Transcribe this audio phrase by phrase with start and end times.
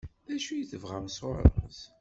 [0.27, 1.81] D acu i tebɣam sɣur-s?